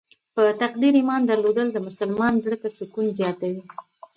په 0.35 0.43
تقدیر 0.61 0.93
ایمان 0.97 1.21
درلودل 1.25 1.67
د 1.71 1.77
مسلمان 1.87 2.33
زړه 2.43 2.57
ته 2.63 2.69
سکون 2.77 3.05
زیاتوي. 3.19 3.63